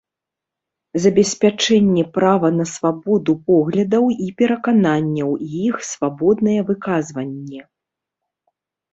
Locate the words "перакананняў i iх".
4.39-5.75